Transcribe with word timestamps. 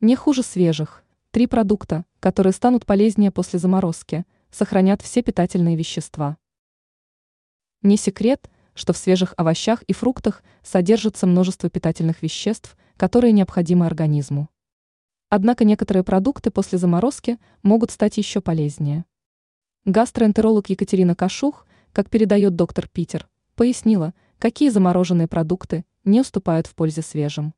Не 0.00 0.14
хуже 0.14 0.44
свежих. 0.44 1.02
Три 1.32 1.48
продукта, 1.48 2.04
которые 2.20 2.52
станут 2.52 2.86
полезнее 2.86 3.32
после 3.32 3.58
заморозки, 3.58 4.24
сохранят 4.48 5.02
все 5.02 5.22
питательные 5.22 5.74
вещества. 5.74 6.36
Не 7.82 7.96
секрет, 7.96 8.48
что 8.74 8.92
в 8.92 8.96
свежих 8.96 9.34
овощах 9.36 9.82
и 9.82 9.92
фруктах 9.92 10.44
содержится 10.62 11.26
множество 11.26 11.68
питательных 11.68 12.22
веществ, 12.22 12.76
которые 12.96 13.32
необходимы 13.32 13.86
организму. 13.86 14.48
Однако 15.30 15.64
некоторые 15.64 16.04
продукты 16.04 16.52
после 16.52 16.78
заморозки 16.78 17.36
могут 17.64 17.90
стать 17.90 18.18
еще 18.18 18.40
полезнее. 18.40 19.04
Гастроэнтеролог 19.84 20.70
Екатерина 20.70 21.16
Кашух, 21.16 21.66
как 21.92 22.08
передает 22.08 22.54
доктор 22.54 22.86
Питер, 22.86 23.28
пояснила, 23.56 24.14
какие 24.38 24.68
замороженные 24.68 25.26
продукты 25.26 25.84
не 26.04 26.20
уступают 26.20 26.68
в 26.68 26.76
пользе 26.76 27.02
свежим. 27.02 27.52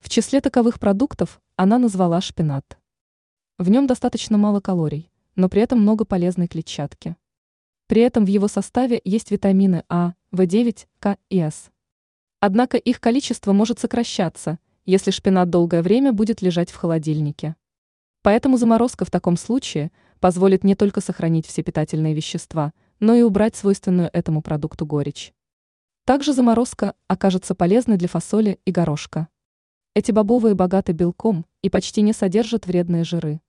В 0.00 0.08
числе 0.08 0.40
таковых 0.40 0.80
продуктов 0.80 1.40
она 1.56 1.78
назвала 1.78 2.20
шпинат. 2.20 2.78
В 3.56 3.70
нем 3.70 3.86
достаточно 3.86 4.36
мало 4.36 4.60
калорий, 4.60 5.10
но 5.36 5.48
при 5.48 5.62
этом 5.62 5.80
много 5.80 6.04
полезной 6.04 6.48
клетчатки. 6.48 7.16
При 7.86 8.02
этом 8.02 8.24
в 8.24 8.28
его 8.28 8.48
составе 8.48 9.00
есть 9.04 9.30
витамины 9.30 9.84
А, 9.88 10.14
В9, 10.32 10.86
К 10.98 11.16
и 11.28 11.40
С. 11.40 11.70
Однако 12.40 12.76
их 12.76 13.00
количество 13.00 13.52
может 13.52 13.78
сокращаться– 13.78 14.58
если 14.90 15.10
шпинат 15.10 15.50
долгое 15.50 15.82
время 15.82 16.12
будет 16.12 16.42
лежать 16.42 16.70
в 16.70 16.76
холодильнике. 16.76 17.54
Поэтому 18.22 18.56
заморозка 18.56 19.04
в 19.04 19.10
таком 19.10 19.36
случае 19.36 19.92
позволит 20.18 20.64
не 20.64 20.74
только 20.74 21.00
сохранить 21.00 21.46
все 21.46 21.62
питательные 21.62 22.12
вещества, 22.12 22.72
но 22.98 23.14
и 23.14 23.22
убрать 23.22 23.56
свойственную 23.56 24.10
этому 24.12 24.42
продукту 24.42 24.84
горечь. 24.84 25.32
Также 26.04 26.32
заморозка 26.32 26.94
окажется 27.06 27.54
полезной 27.54 27.96
для 27.96 28.08
фасоли 28.08 28.58
и 28.64 28.72
горошка. 28.72 29.28
Эти 29.92 30.12
бобовые 30.12 30.54
богаты 30.54 30.92
белком 30.92 31.44
и 31.62 31.68
почти 31.68 32.02
не 32.02 32.12
содержат 32.12 32.64
вредные 32.66 33.02
жиры. 33.02 33.40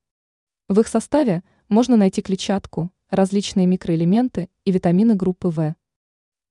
В 0.67 0.79
их 0.79 0.87
составе 0.87 1.43
можно 1.69 1.97
найти 1.97 2.23
клетчатку, 2.23 2.89
различные 3.11 3.67
микроэлементы 3.67 4.49
и 4.65 4.71
витамины 4.71 5.13
группы 5.13 5.49
В. 5.49 5.75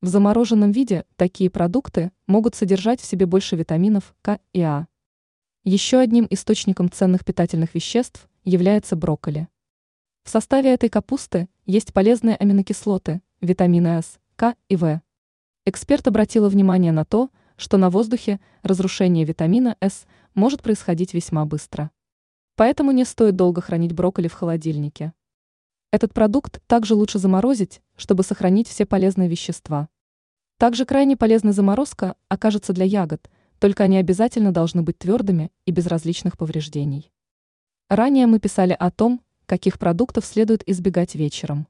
В 0.01 0.07
замороженном 0.07 0.71
виде 0.71 1.07
такие 1.17 1.51
продукты 1.51 2.13
могут 2.29 2.55
содержать 2.55 3.01
в 3.01 3.05
себе 3.05 3.27
больше 3.27 3.57
витаминов 3.57 4.15
К 4.23 4.39
и 4.53 4.61
А. 4.61 4.87
Еще 5.65 5.99
одним 5.99 6.29
источником 6.31 6.89
ценных 6.89 7.25
питательных 7.25 7.75
веществ 7.75 8.29
является 8.45 8.95
брокколи. 8.95 9.49
В 10.23 10.31
составе 10.31 10.73
этой 10.73 10.89
капусты 10.89 11.49
есть 11.67 11.93
полезные 11.93 12.37
аминокислоты, 12.37 13.23
витамины 13.41 14.01
С, 14.01 14.21
К 14.37 14.55
и 14.69 14.77
В. 14.77 15.03
Эксперт 15.65 16.07
обратила 16.07 16.49
внимание 16.49 16.93
на 16.93 17.05
то, 17.05 17.31
что 17.61 17.77
на 17.77 17.91
воздухе 17.91 18.41
разрушение 18.63 19.27
витамина 19.27 19.77
С 19.81 20.07
может 20.35 20.63
происходить 20.63 21.13
весьма 21.13 21.45
быстро. 21.45 21.91
Поэтому 22.57 22.91
не 22.91 23.05
стоит 23.05 23.37
долго 23.37 23.61
хранить 23.61 23.93
брокколи 23.93 24.29
в 24.29 24.33
холодильнике. 24.33 25.13
Этот 25.93 26.15
продукт 26.15 26.63
также 26.67 26.95
лучше 26.95 27.19
заморозить, 27.19 27.83
чтобы 27.97 28.23
сохранить 28.23 28.67
все 28.67 28.87
полезные 28.87 29.29
вещества. 29.29 29.91
Также 30.57 30.87
крайне 30.87 31.19
полезной 31.19 31.53
заморозка 31.53 32.17
окажется 32.29 32.73
для 32.73 32.87
ягод, 32.87 33.31
только 33.59 33.85
они 33.85 33.99
обязательно 33.99 34.53
должны 34.53 34.81
быть 34.81 34.99
твердыми 34.99 35.53
и 35.67 35.71
без 35.71 35.87
различных 35.87 36.39
повреждений. 36.39 37.13
Ранее 37.91 38.27
мы 38.27 38.41
писали 38.41 38.73
о 38.73 38.91
том, 38.91 39.21
каких 39.45 39.79
продуктов 39.79 40.25
следует 40.25 40.67
избегать 40.67 41.15
вечером. 41.15 41.67